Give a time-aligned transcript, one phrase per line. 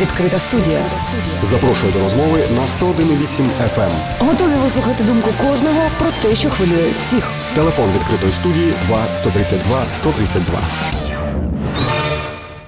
[0.00, 0.82] Відкрита студія.
[1.42, 3.90] Запрошую до розмови на 101,8 FM.
[4.18, 7.30] Готові вислухати думку кожного про те, що хвилює всіх.
[7.54, 11.03] Телефон відкритої студії 2 132 132.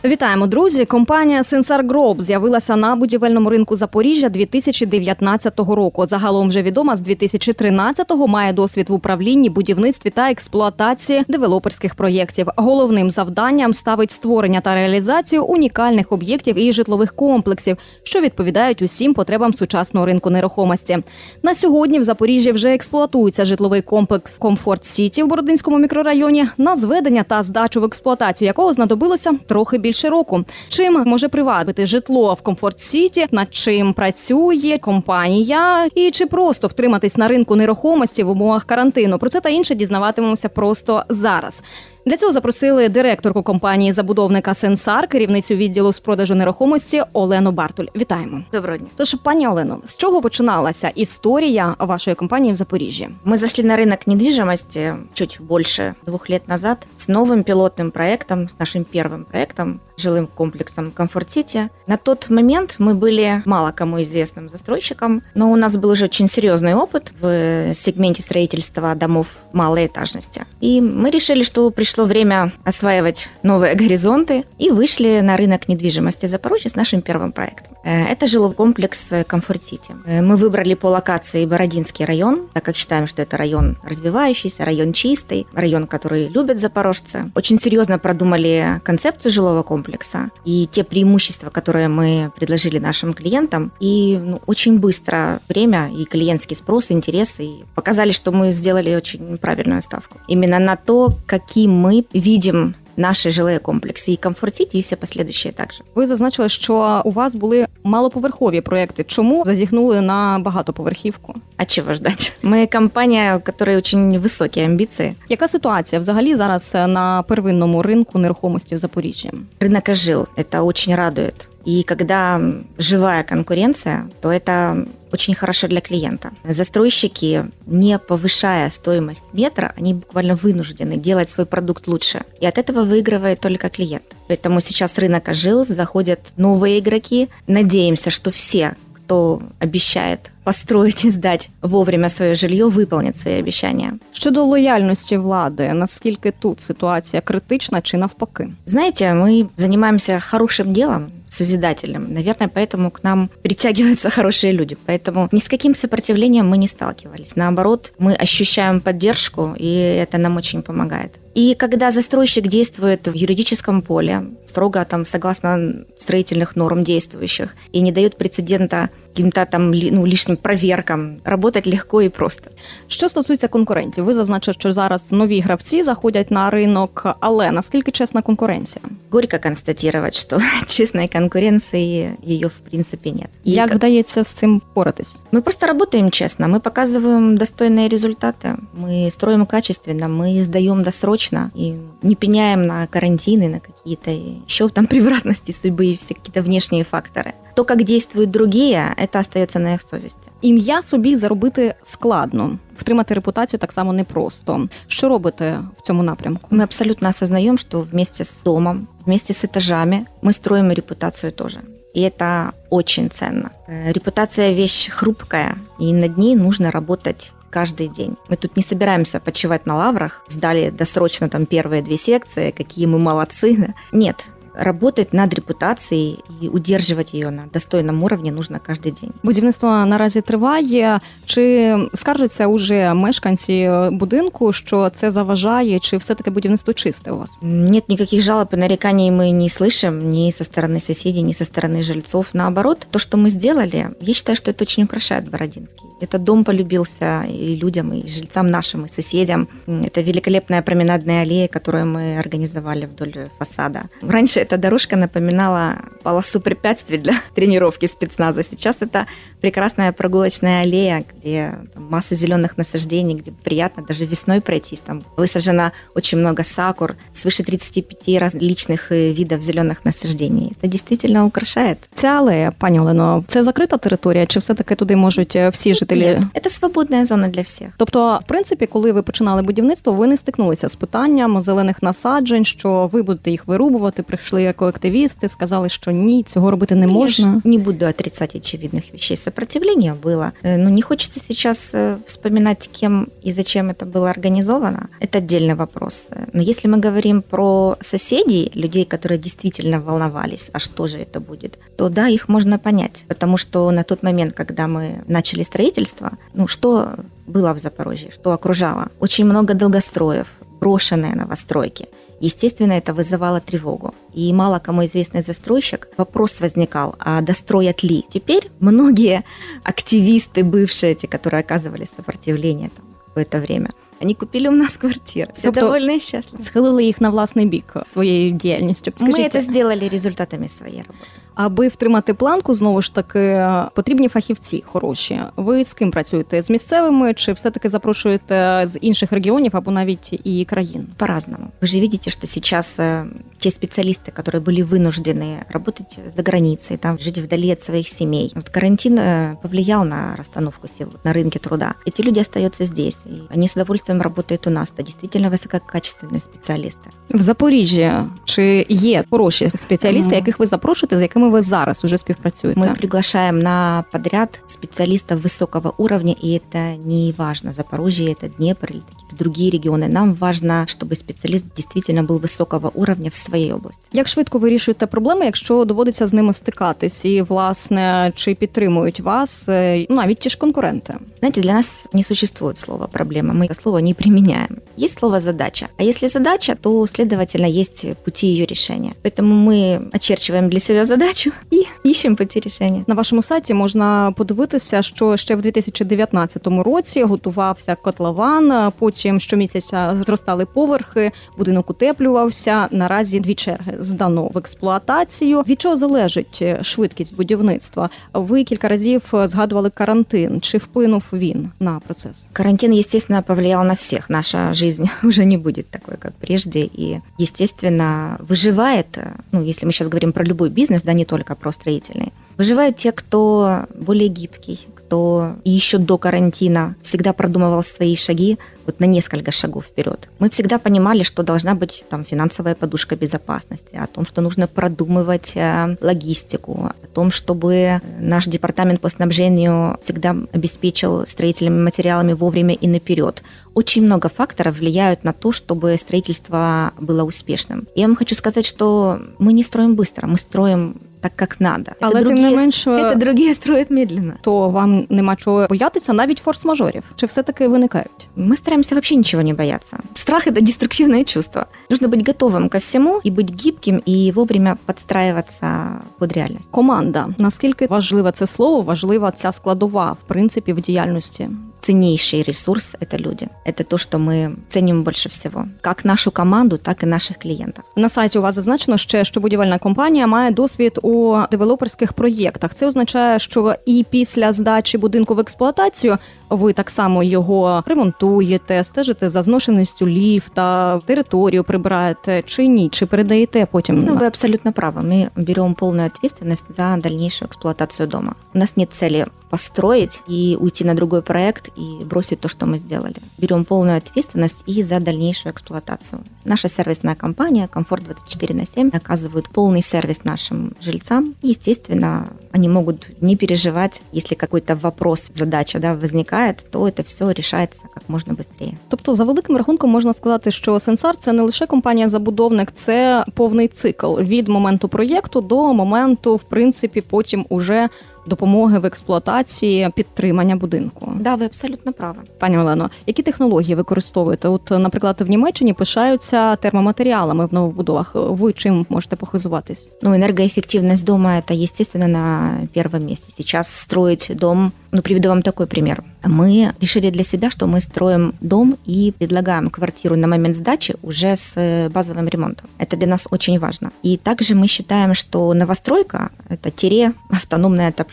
[0.07, 0.85] Вітаємо, друзі.
[0.85, 6.07] Компанія Sensar Group з'явилася на будівельному ринку Запоріжжя 2019 року.
[6.07, 12.49] Загалом вже відома з 2013-го має досвід в управлінні, будівництві та експлуатації девелоперських проєктів.
[12.57, 19.55] Головним завданням ставить створення та реалізацію унікальних об'єктів і житлових комплексів, що відповідають усім потребам
[19.55, 20.99] сучасного ринку нерухомості.
[21.43, 27.23] На сьогодні в Запоріжжі вже експлуатується житловий комплекс Комфорт Сіті в Бородинському мікрорайоні, на зведення
[27.23, 30.45] та здачу в експлуатацію якого знадобилося трохи більше року.
[30.69, 37.17] Чим може привабити житло в Комфорт Сіті, над чим працює компанія, і чи просто втриматись
[37.17, 39.19] на ринку нерухомості в умовах карантину?
[39.19, 41.63] Про це та інше дізнаватимемося просто зараз.
[42.06, 47.86] Для цього запросили директорку компанії забудовника Сенсар, керівницю відділу з продажу нерухомості Олену Бартуль.
[47.96, 48.44] Вітаємо.
[48.52, 48.88] Доброго дня.
[48.96, 53.10] Тож, пані Олено, з чого починалася історія вашої компанії в Запоріжжі?
[53.26, 58.60] Мы зашли на рынок недвижимости чуть больше двух лет назад с новым пилотным проектом, с
[58.60, 61.70] нашим первым проектом, жилым комплексом Комфорт Сити.
[61.88, 66.28] На тот момент мы были мало кому известным застройщиком, но у нас был уже очень
[66.28, 70.46] серьезный опыт в сегменте строительства домов малой этажности.
[70.62, 76.69] И мы решили, что пришло время осваивать новые горизонты и вышли на рынок недвижимости Запорожья
[76.69, 77.77] с нашим первым проектом.
[77.85, 79.95] Э, Это жилой комплекс э, Комфорт Сити.
[80.07, 84.93] Э, Мы выбрали по локации Бородинский район, так как считаем, что это район развивающийся, район
[84.93, 87.31] чистый, район, который любят запорожцы.
[87.35, 93.73] Очень серьезно продумали концепцию жилого комплекса и те преимущества, которые мы предложили нашим клиентам.
[93.81, 99.39] И ну, очень быстро время и клиентский спрос, интерес, и показали, что мы сделали очень
[99.39, 100.19] правильную ставку.
[100.29, 105.54] Именно на то, каким мы видим наши жилые комплексы и комфорт Сити, и все последующие
[105.54, 105.84] также.
[105.96, 109.04] Ви зазначили, що у вас були малоповерхові проекти.
[109.04, 111.36] Чому зазіхнули на багатоповерхівку?
[111.58, 112.34] А чего ждать?
[112.44, 115.16] Мы компания, у которой очень высокие амбиции.
[115.30, 119.32] Яка ситуація взагалі зараз на первинному ринку нерухомості в Запоріжжі?
[119.60, 121.50] Рынок ожил, это очень радует.
[121.68, 122.42] И когда
[122.78, 126.32] живая конкуренция, то это очень хорошо для клиента.
[126.44, 132.22] Застройщики, не повышая стоимость метра, они буквально вынуждены делать свой продукт лучше.
[132.40, 134.04] И от этого выигрывает только клиент.
[134.28, 137.30] Поэтому сейчас рынок ожил, заходят новые игроки.
[137.48, 143.92] Надеемся, что все, кто обещает построить и сдать вовремя свое жилье, выполнит свои обещания.
[144.12, 148.50] Щодо лояльності влади, наскільки тут ситуація критична чи навпаки?
[148.66, 152.13] Знаете, мы занимаемся хорошим делом, созидательным.
[152.13, 154.77] Наверное, поэтому к нам притягиваются хорошие люди.
[154.87, 157.37] Поэтому ни с каким сопротивлением мы не сталкивались.
[157.37, 161.13] Наоборот, мы ощущаем поддержку, и это нам очень помогает.
[161.35, 167.93] И когда застройщик действует в юридическом поле, строго там согласно строительных норм действующих, и не
[167.93, 172.50] дает прецедента каким-то там ли- ну, лишним проверкам, работать легко и просто.
[172.88, 178.22] Що стосується конкурентів, ви зазначили, що зараз нові гравці заходять на ринок, але наскільки чесна
[178.22, 178.86] конкуренція?
[179.10, 183.28] Горько констатировать, что честной конкуренции ее в принципе нет.
[183.48, 185.18] И Як как- вдається з цим поратись?
[185.32, 188.56] Мы просто работаем честно, мы показываем достойные результаты,
[188.86, 191.74] мы строим качественно, мы сдаем досрочно и
[192.04, 194.12] не пеняем на карантины, на какие-то
[194.48, 197.34] еще там превратности судьбы и все какие-то внешние факторы.
[197.56, 200.32] То, как действуют другие, это остается на их совести.
[200.42, 204.68] Ім'я собі заробити складно, втримати репутацію так само непросто.
[204.88, 206.56] Що робите в цьому напрямку?
[206.56, 211.60] Мы абсолютно осознаем, что вместе с домом, вместе с этажами мы строим и репутацию тоже.
[211.94, 213.52] И это очень ценно.
[213.68, 218.16] Э, Репутация вещь хрупкая, и над ней нужно работать каждый день.
[218.30, 222.98] Мы тут не собираемся почивать на лаврах, сдали досрочно там первые две секции, какие мы
[222.98, 223.74] молодцы.
[223.92, 229.12] Нет, работать над репутацией и удерживать ее на достойном уровне нужно каждый день.
[229.24, 231.00] Будівництво наразі триває.
[231.26, 237.40] Чи скаржаться уже мешканці будинку, що це заважає, чи все таки будівництво чисте у вас?
[237.42, 241.82] Нет никаких жалоб и нареканий мы не слышим ни со стороны соседей, ни со стороны
[241.82, 242.28] жильцов.
[242.34, 245.88] Наоборот, то, что мы сделали, я считаю, что это очень украшает Бородинский.
[246.02, 249.48] Этот дом полюбился и людям, и жильцам нашим, и соседям.
[249.68, 253.84] Это великолепная променадная аллея, которую мы организовали вдоль фасада.
[254.02, 258.44] Раньше эта дорожка напоминала полосу препятствий для тренировки спецназа.
[258.44, 259.06] Сейчас это
[259.42, 264.82] прекрасная прогулочная аллея, где там масса зеленых насаждений, где приятно даже весной пройтись.
[264.82, 270.54] Там высажено очень много сакур, свыше 35 различных э, видов зеленых насаждений.
[270.62, 271.78] Это действительно украшает.
[271.94, 276.06] Ця алея, пані Олено, це закрита територія, чи все таки туди можуть е, всі жителі?
[276.06, 277.70] Нет, это свободная зона для всех.
[277.78, 282.90] Тобто, в принципі, коли ви починали будівництво, ви не стикнулися з питанням зелених насаджень, що
[282.92, 287.25] ви будете їх вирубувати, прийшли прийшли екоактивісти, сказали, що ні, цього робити не Я можна.
[287.25, 289.17] ж не буду отрицать очевидных вещей.
[289.17, 290.31] Сопротивление было.
[290.45, 294.89] Э, Но не хочется сейчас э, вспоминать, кем и зачем это было организовано.
[295.01, 296.11] Это отдельный вопрос.
[296.33, 301.59] Но если мы говорим про соседей, людей, которые действительно волновались, а что же это будет,
[301.77, 303.05] то да, их можно понять.
[303.09, 306.89] Потому что на тот момент, когда мы начали строительство, ну что
[307.27, 308.89] было в Запорожье, что окружало?
[309.01, 310.27] Очень много долгостроев,
[310.61, 311.87] брошенные новостройки.
[312.20, 313.94] Естественно, это вызывало тревогу.
[314.14, 318.06] И мало кому известный застройщик, вопрос возникал, а достроят ли?
[318.10, 319.24] Теперь многие
[319.64, 323.70] активисты, бывшие, те, которые оказывали сопротивление там, какое-то время,
[324.00, 325.32] они купили у нас квартиры.
[325.34, 326.44] Все Тобто- довольны и счастливы.
[326.44, 328.92] Схилили їх на власний бік своєю діяльністю.
[328.92, 330.96] Мы Скажіть, это сделали результатами своей работы.
[331.36, 333.46] аби втримати планку, знову ж таки
[333.76, 335.20] потрібні фахівці хороші.
[335.36, 336.42] Ви з ким працюєте?
[336.42, 340.88] З місцевими чи все-таки запрошуєте з інших регіонів або навіть і країн?
[340.98, 341.48] По-разному.
[341.62, 343.06] Вы же видите, что сейчас э,
[343.40, 348.32] те специалисты, которые были вынуждены работать за границей, там, жить вдали от своих семей.
[348.36, 351.74] Вот карантин э, повлиял на расстановку сил на рынке труда.
[351.88, 354.74] Эти люди остаются здесь, и они с удовольствием работают у нас.
[354.78, 356.90] Это действительно высококачественные специалисты.
[357.10, 357.92] В Запоріжжі
[358.26, 360.16] чи є хороші спеціалісти, Мгм.
[360.16, 362.61] яких ви запрошуєте, з якими ви зараз уже співпрацюєте?
[362.61, 368.83] Мы приглашаем на подряд специалистов высокого уровня, и это не важно, Запорожье, это Днепр или
[369.06, 369.88] какие-то другие регионы.
[369.88, 373.82] Нам важно, чтобы специалист действительно был высокого уровня в своей области.
[373.94, 379.86] Як швидко вирішуєте проблеми, якщо доводиться з ними стикатись, і власне чи підтримують вас е,
[379.90, 380.96] ну, навіть ті ж конкуренти?
[381.20, 384.58] Знаете, для нас не существует слова «проблема», мы это слово не применяем.
[384.80, 385.68] Есть слово «задача».
[385.78, 388.94] А если задача, то, следовательно, есть пути ее решения.
[389.04, 392.84] Поэтому мы очерчиваем для себя задачу и ищем пути решения.
[392.88, 398.72] На вашому сайті можна подивитися, що ще в 2019 році готувався котлован.
[398.80, 402.68] Потім щомісяця зростали поверхи, будинок утеплювався.
[402.72, 405.42] Наразі дві черги здано в експлуатацію.
[405.42, 407.90] Від чого залежить е, швидкість будівництва?
[408.14, 410.42] Ви кілька разів е, згадували карантин.
[410.42, 412.28] Чи вплинув він на процес?
[412.34, 414.10] Карантин, естественно, повлиял на всех.
[414.10, 416.60] Наша жизнь уже не будет такой, как прежде.
[416.60, 421.36] И, естественно, выживает, э, ну, если мы сейчас говорим про любой бизнес, да, не только
[421.36, 428.38] про строительный, выживают те, кто более гибкий, кто еще до карантина всегда продумывал свои шаги
[428.67, 430.09] вот на несколько шагов вперед.
[430.19, 435.33] Мы всегда понимали, что должна быть там финансовая подушка безопасности, о том, что нужно продумывать
[435.37, 442.69] э, логистику, о том, чтобы наш департамент по снабжению всегда обеспечил строительными материалами вовремя и
[442.69, 443.23] наперед.
[443.55, 447.67] Очень много факторов влияют на то, чтобы строительство было успешным.
[447.75, 451.73] Я вам хочу сказать, что мы не строим быстро, мы строим так, как надо.
[451.81, 454.19] Это Але тим не это другие строят медленно.
[454.23, 456.83] то вам нема чого боятися, навіть форс-мажорів.
[456.97, 458.09] Чи все таки виникають?
[458.17, 459.78] Мы стараемся вообще ничего не бояться.
[459.94, 461.48] Страх – это деструктивное чувство.
[461.70, 466.50] Нужно быть готовым ко всему и быть гибким, и вовремя подстраиваться под реальность.
[466.52, 471.30] Команда наскільки важливе це слово, важлива ця складова в принципі в діяльності?
[471.62, 473.28] Ценнейший ресурс – это люди.
[473.46, 475.46] Это то, что мы ценим больше всего.
[475.62, 477.64] Как нашу команду, так и наших клиентов.
[477.76, 482.56] На сайті у вас зазначено ще, що будівельна компанія має досвід у девелоперських проєктах.
[482.56, 485.98] Це означає, що і після здачі будинку в експлуатацію
[486.30, 493.48] ви так само його ремонтуєте, стежите за зношеністю ліфта, територію прибираєте чи ні, чи передаєте
[493.52, 493.84] потім.
[493.84, 494.82] Ну, вы абсолютно правы.
[494.82, 498.16] Мы берем полную ответственность за дальнейшую эксплуатацию дома.
[498.34, 502.58] У нас нет цели построить и уйти на другой проект и бросить то, что мы
[502.58, 502.98] сделали.
[503.18, 506.04] Берем полную ответственность и за дальнейшую эксплуатацию.
[506.26, 511.16] Наша сервисная компания «Комфорт 24 на 7» оказывает полный сервис нашим жильцам.
[511.22, 517.10] И, естественно, они могут не переживать, если какой-то вопрос, задача да, возникает, то это все
[517.12, 518.58] решается как можно быстрее.
[518.70, 523.96] Тобто, за великим рахунком можна сказати, що Сенсар це не лише компанія-забудовник, це повний цикл
[524.00, 527.70] від моменту проєкту до моменту, в принципі, потім уже
[528.06, 530.92] допомоги в експлуатації підтримання будинку.
[530.96, 532.00] Да, вы абсолютно правы.
[532.20, 534.28] Пані Олено, які технології використовуєте?
[534.28, 537.92] От, наприклад, в Німеччині пишаються термоматеріалами в новобудовах.
[537.96, 539.72] Ви чим можете похизуватись?
[539.82, 543.12] Ну, энергоэффективность дома – это, естественно, на первом месте.
[543.12, 545.84] Сейчас строить дом, ну, приведу вам такой пример.
[546.04, 551.16] Мы решили для себя, что мы строим дом и предлагаем квартиру на момент сдачи уже
[551.16, 552.50] с э, базовым ремонтом.
[552.58, 553.72] Это для нас очень важно.
[553.84, 557.92] И также мы считаем, что новостройка – это тире автономное отопление.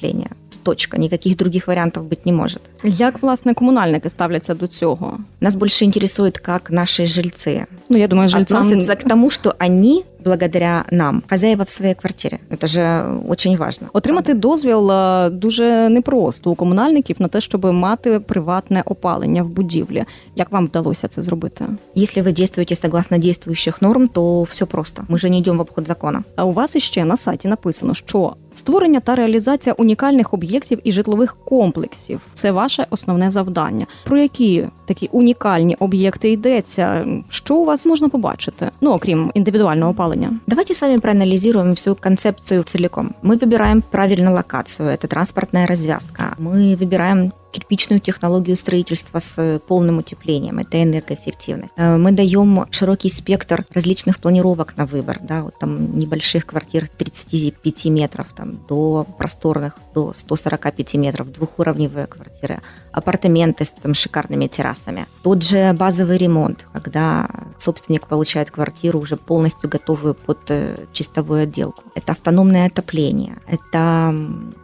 [0.50, 2.62] Тут точка, никаких других вариантов быть не может.
[2.84, 5.18] Як власне комунальники ставляться до цього?
[5.40, 10.04] Нас больше интересует, как наши жильцы Ну я думаю, жильцам относятся к тому, что они
[10.24, 12.38] благодаря нам хозяева в своей квартире.
[12.50, 13.88] Это же очень важно.
[13.92, 20.04] Отримати дозвіл е, дуже непросто у комунальників на те, щоб мати приватне опалення в будівлі.
[20.36, 21.64] Як вам вдалося це зробити?
[21.96, 25.04] Если вы действуете согласно действующих норм, то все просто.
[25.08, 26.24] Мы же не идем в обход закона.
[26.36, 31.36] А у вас іще на сайті написано, що створення та реалізація унікальних об'єктів і житлових
[31.44, 33.86] комплексів це ваше основне завдання.
[34.04, 37.06] Про які такі унікальні об'єкти йдеться?
[37.28, 38.70] Що у вас можна побачити?
[38.80, 40.30] Ну окрім індивідуального опалення?
[40.46, 43.14] Давайте с вами проанализируем всю концепцию целиком.
[43.22, 46.36] Мы выбираем правильную локацию, это транспортная развязка.
[46.38, 51.73] Мы выбираем Кирпичную технологию строительства с полным утеплением, это энергоэффективность.
[51.77, 57.85] Э, Мы даем широкий спектр различных планировок на выбор, да, вот там небольших квартир 35
[57.85, 65.05] метров там, до просторных, до 145 метров, двухуровневые квартиры, апартаменты с там, шикарными террасами.
[65.21, 67.29] Тот же базовый ремонт, когда
[67.63, 71.83] собственник получает квартиру уже полностью готовую под э, чистовую отделку.
[71.95, 74.13] Это автономное отопление, это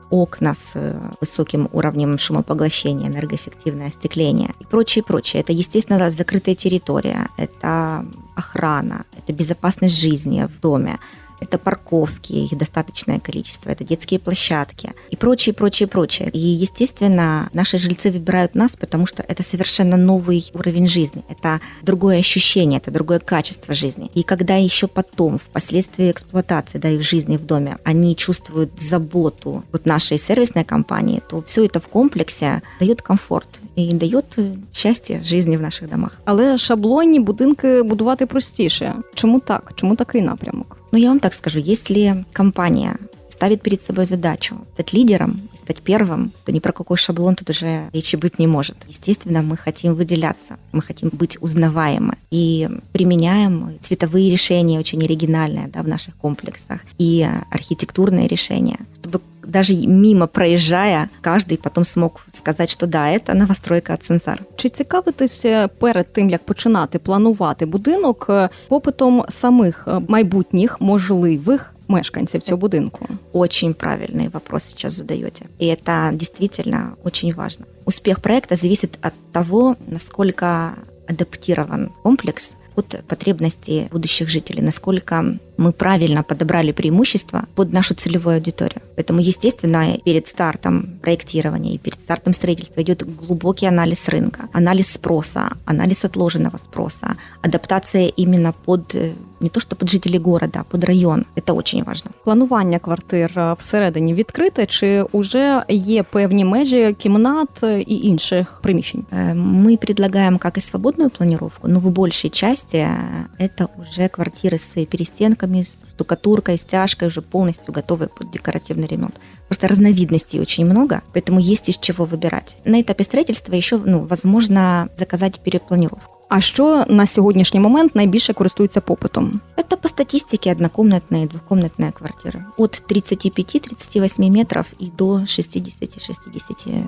[0.09, 5.41] окна с э, высоким уровнем шумопоглощения, энергоэффективное остекление и прочее, прочее.
[5.41, 10.99] Это, естественно, закрытая территория, это охрана, это безопасность жизни в доме,
[11.39, 16.29] это парковки, их достаточное количество, это детские площадки и прочее, прочее, прочее.
[16.29, 22.19] И, естественно, наши жильцы выбирают нас, потому что это совершенно новый уровень жизни, это другое
[22.19, 24.09] ощущение, это другое качество жизни.
[24.13, 29.63] И когда еще потом, впоследствии эксплуатации, да, и в жизни в доме, они чувствуют заботу
[29.71, 34.37] вот нашей сервисной компании, то все это в комплексе дает комфорт и дает
[34.73, 36.11] счастье жизни в наших домах.
[36.25, 38.95] Але шаблонні будинки будувати простіше.
[39.13, 39.71] Чому так?
[39.75, 40.78] Чому такий напрямок?
[40.91, 42.97] Но я вам так скажу, если компания
[43.29, 47.89] ставит перед собой задачу стать лидером стать первым, то ни про какой шаблон тут уже
[47.93, 48.75] речи быть не может.
[48.87, 55.83] Естественно, мы хотим выделяться, мы хотим быть узнаваемы и применяем цветовые решения очень оригинальные да,
[55.83, 62.86] в наших комплексах и архитектурные решения, чтобы даже мимо проезжая, каждый потом смог сказать, что
[62.86, 64.42] да, это новостройка от Сенсар.
[64.56, 71.74] Чи цікавитесь е, перед тим, як починати планувати будинок е, попитом самих е, майбутніх можливих
[71.88, 73.08] мешканців цього будинку?
[73.32, 75.44] Очень правильный вопрос сейчас задаете.
[75.60, 77.66] И это действительно очень важно.
[77.84, 80.70] Успех проекта зависит от того, насколько
[81.08, 85.24] адаптирован комплекс под потребности будущих жителей, насколько
[85.58, 88.82] мы правильно подобрали преимущества под нашу целевую аудиторию.
[88.96, 95.52] Поэтому, естественно, перед стартом проектирования и перед стартом строительства идет глубокий анализ рынка, анализ спроса,
[95.64, 100.84] анализ отложенного спроса, адаптация именно под э, не то что под жителей города, а под
[100.84, 101.24] район.
[101.36, 102.10] Это очень важно.
[102.24, 109.04] Планування квартир е, всередині відкрите, чи вже є певні межі кімнат е, і інших приміщень?
[109.12, 114.58] Э, Мы предлагаем как и свободную планировку, но в большей части э, это уже квартиры
[114.58, 119.14] с перестенками, с штукатуркой, стяжкой, уже полностью готовые под декоративный ремонт.
[119.48, 122.56] Просто разновидностей очень много, поэтому есть из чего выбирать.
[122.64, 126.10] На этапе строительства еще ну, возможно заказать перепланировку.
[126.28, 129.40] А що на сьогоднішній момент найбільше користується попитом?
[129.56, 132.44] Это по статистике однокомнатные, двухкомнатные квартиры.
[132.56, 136.84] От 35-38 метров и до 60-66.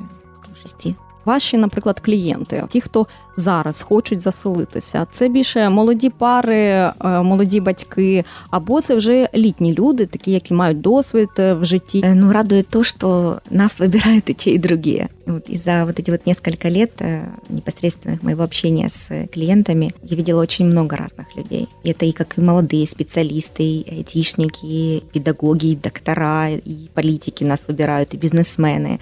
[1.24, 3.06] Ваші, наприклад, клієнти, ті, хто
[3.36, 10.06] зараз хочуть заселитися, це більше молоді пари, е, молоді батьки, або це вже літні люди,
[10.06, 12.00] такі, які мають досвід е, в житті.
[12.00, 15.08] Э, Ну, радует то, что нас выбирают и те, и другие.
[15.26, 20.16] Вот и за вот эти вот несколько лет э, непосредственных моего общения с клиентами я
[20.16, 21.68] видела очень много разных людей.
[21.84, 27.44] И это и как и молодые специалисты, и айтишники, и педагоги, и доктора, и политики
[27.44, 29.00] нас выбирают, и бизнесмены,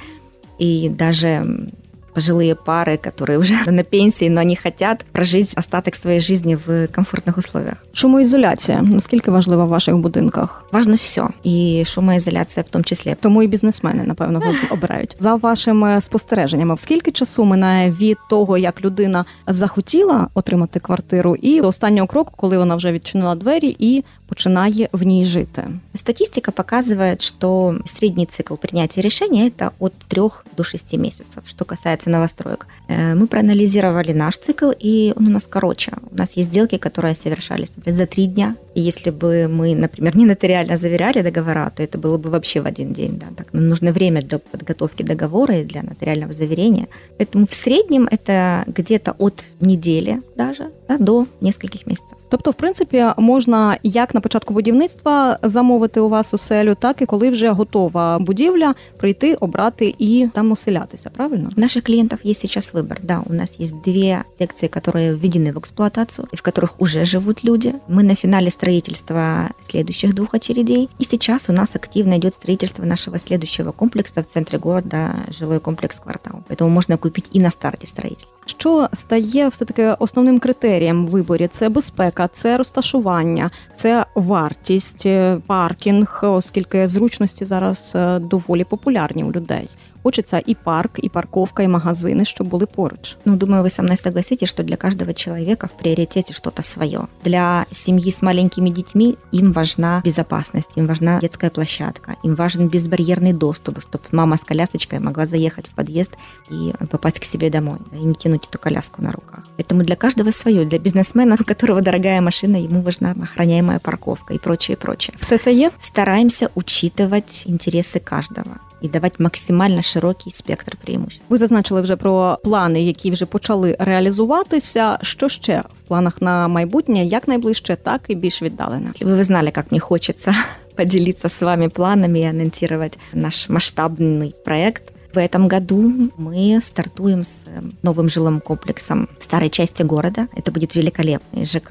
[0.59, 1.69] и даже м,
[2.15, 7.39] пожилые пары, которые уже на пенсии, но они хотят прожить остаток своей жизни в комфортных
[7.39, 7.77] условиях.
[7.93, 10.65] Шумоізоляція наскільки важлива в ваших будинках?
[10.73, 13.17] Важно все, и шумоизоляция в том числе.
[13.21, 15.17] Тому і бізнесмени, напевно, ви обирають.
[15.21, 21.69] За вашими спостереженнями, скільки часу минає від того, як людина захотіла отримати квартиру, і до
[21.69, 25.63] останнього кроку, коли вона вже відчинила двері і починає в ній жити?
[25.95, 30.23] Статистика показывает, что средний цикл принятия решения это от 3
[30.57, 31.65] до 6 месяцев, что
[32.00, 32.68] касается новостроек.
[32.88, 35.92] Э, Мы проанализировали наш цикл, и он у нас короче.
[36.12, 38.56] У нас есть сделки, которые совершались например, за три дня.
[38.76, 42.66] И если бы мы, например, не нотариально заверяли договора, то это было бы вообще в
[42.66, 43.20] один день.
[43.20, 43.26] Да.
[43.36, 46.88] Так, нам нужно время для подготовки договора и для нотариального заверения.
[47.18, 52.19] Поэтому в среднем это где-то от недели даже да, до нескольких месяцев.
[52.29, 57.31] Тобто, в принципі, можна як на початку будівництва замовити у вас оселю, так і коли
[57.31, 61.11] вже готова будівля, прийти, обрати і там оселятися.
[61.11, 61.51] Правильно?
[61.57, 62.99] У наших клиентов есть сейчас выбор.
[63.03, 67.45] Да, у нас есть две секции, которые введены в эксплуатацию и в которых уже живут
[67.45, 67.75] люди.
[67.89, 70.89] Мы на финале строительства следующих двух очередей.
[70.99, 76.01] И сейчас у нас активно идет строительство нашего следующего комплекса в центре города, жилой комплекс
[76.01, 76.43] «Квартал».
[76.49, 78.37] Поэтому можно купить и на старте строительства.
[78.47, 81.49] Що стає все таки основним критерієм в виборі?
[81.49, 89.33] Це безпека, це розташування, це вартість, е, паркінг, оскільки зручності зараз е, доволі популярні у
[89.33, 89.69] людей.
[90.03, 93.17] Хочеться і парк, і парковка, і магазини, щоб були поруч.
[93.25, 97.01] Ну, думаю, вы со мной согласитесь, что для каждого человека в приоритете что-то свое.
[97.25, 103.33] Для семьи с маленькими детьми им важна безопасность, им важна детская площадка, им важен безбарьерный
[103.33, 106.13] доступ, чтобы мама с колясочкой могла заехать в подъезд
[106.51, 109.45] и попасть к себе домой, да, и не тянуть эту коляску на руках.
[109.57, 110.65] Поэтому для каждого свое.
[110.65, 115.15] Для бизнесмена, у которого дорогая машина, ему важна охраняемая парковка и прочее, прочее.
[115.21, 115.71] Все це є.
[115.81, 121.27] Стараемся учитывать интересы каждого и давать максимально широкий спектр преимуществ.
[121.29, 124.99] Ви зазначили вже про плани, які вже почали реалізуватися.
[125.03, 128.87] Що ще в планах на майбутнє, як найближче, так і більш віддалене?
[128.87, 130.35] Если бы вы знали, как мне хочется
[130.77, 137.45] поделиться с вами планами и анонсировать наш масштабный проект, в этом году мы стартуем с
[137.83, 140.27] новым жилым комплексом в старой части города.
[140.37, 141.71] Это будет великолепный ЖК,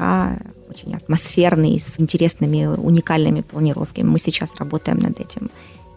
[0.70, 4.08] очень атмосферный, с интересными, уникальными планировками.
[4.08, 5.50] Мы сейчас работаем над этим.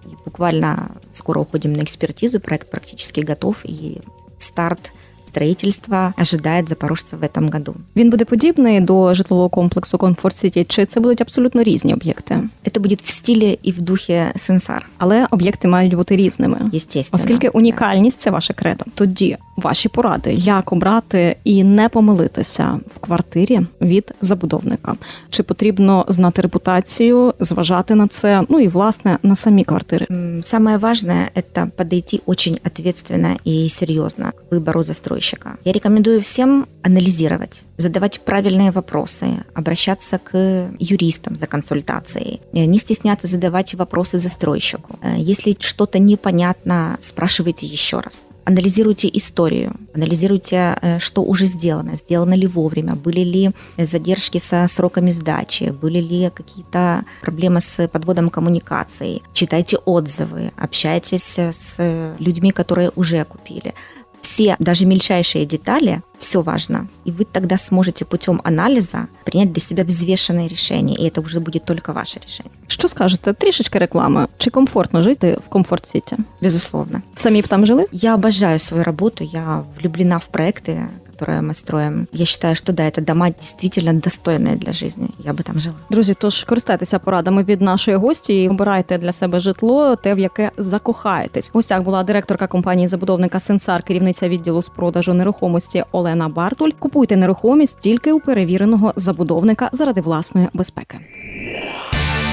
[0.05, 2.41] И буквально скоро уходим на экспертизу.
[2.41, 3.57] Проект практически готов.
[3.65, 4.01] И
[4.39, 4.93] старт
[5.37, 7.75] строительства ожидает запорожца в этом году.
[7.97, 12.41] Він буде подібний до житлового комплексу Комфорт Сіті, чи це будуть абсолютно різні об'єкти?
[12.65, 16.59] Это будет в стиле и в духе сенсар, Але об'єкти мають бути різними.
[16.75, 17.23] естественно.
[17.23, 23.60] Оскільки унікальність це ваше кредо, тоді ваші поради, як обрати і не помилитися в квартирі
[23.82, 24.96] від забудовника.
[25.30, 28.44] Чи потрібно знати репутацію, зважати на це?
[28.50, 30.08] Ну і власне на самі квартири.
[30.44, 35.58] Саме Самое важное– это подойти очень ответственно и серьезно к выбору застройщика.
[35.66, 43.28] Я рекомендую всем анализировать, задавать правильные вопросы, обращаться к юристам за консультацией, э, не стесняться
[43.28, 45.00] задавать вопросы застройщику.
[45.02, 48.30] Э, Если что-то непонятно, спрашивайте еще раз.
[48.44, 55.12] Анализируйте историю, анализируйте, э, что уже сделано, сделано ли вовремя, были ли задержки со сроками
[55.12, 59.22] сдачи, были ли какие-то проблемы с подводом коммуникации.
[59.34, 63.74] Читайте отзывы, общайтесь с людьми, которые уже купили
[64.21, 66.89] Все, даже мельчайшие детали, все важно.
[67.07, 71.65] И вы тогда сможете путем анализа принять для себя взвешенное решение, и это уже будет
[71.65, 72.53] только ваше решение.
[72.67, 73.33] Що скажете?
[73.33, 74.27] Трішечки реклами.
[74.39, 76.17] Чи комфортно жити в комфорт сіті?
[76.41, 77.03] Безусловно.
[77.15, 77.87] Самі б там жили?
[77.93, 80.89] Я обожаю свою работу, я влюблена в проекты,
[81.21, 82.09] которые мы строим.
[82.13, 85.09] Я считаю, что да, это дома действительно достойные для жизни.
[85.19, 85.75] Я бы там жила.
[85.91, 90.51] Друзі, тож користайтеся порадами від нашої гості і обирайте для себе житло, те, в яке
[90.59, 91.49] закохаєтесь.
[91.49, 96.71] В гостях була директорка компанії забудовника Сенсар, керівниця відділу з продажу нерухомості Олена Бартуль.
[96.79, 100.99] Купуйте нерухомість тільки у перевіреного забудовника заради власної безпеки.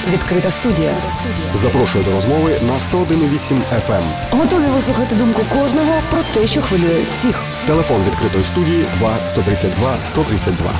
[0.07, 0.95] Відкрита студія.
[1.55, 3.59] Запрошую до розмови на 101,8
[3.89, 4.03] FM.
[4.31, 7.43] Готові вислухати думку кожного про те, що хвилює всіх.
[7.67, 10.71] Телефон відкритої студії 2 132 132.